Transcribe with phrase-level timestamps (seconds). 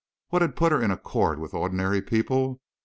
[0.29, 2.59] What had put her in accord with ordinary people?